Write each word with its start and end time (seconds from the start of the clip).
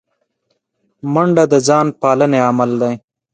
منډه 1.13 1.43
د 1.51 1.55
ځان 1.67 1.87
پالنې 2.01 2.39
عمل 2.47 2.71
دی 2.81 2.93